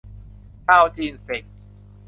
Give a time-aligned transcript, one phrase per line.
[0.65, 1.43] ชาวจีนเซ็ง!